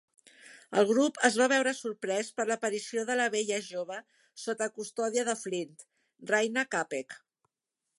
El 0.79 0.87
grup 0.91 1.19
es 1.29 1.37
va 1.41 1.47
veure 1.51 1.73
sorprès 1.81 2.31
per 2.39 2.47
l'aparició 2.53 3.05
de 3.11 3.19
la 3.21 3.29
bella 3.37 3.61
jove 3.69 4.01
sota 4.47 4.73
custòdia 4.81 5.31
de 5.33 5.41
Flint, 5.47 5.81
Rayna 6.35 6.67
Kapec. 6.77 7.21